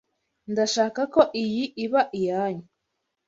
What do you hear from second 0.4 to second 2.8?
Ndashaka ko iyi iba iyanyu.